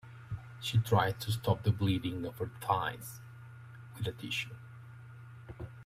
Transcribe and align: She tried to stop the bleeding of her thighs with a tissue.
She 0.59 0.79
tried 0.79 1.19
to 1.19 1.31
stop 1.31 1.61
the 1.61 1.71
bleeding 1.71 2.25
of 2.25 2.39
her 2.39 2.49
thighs 2.59 3.19
with 3.95 4.07
a 4.07 4.11
tissue. 4.11 4.55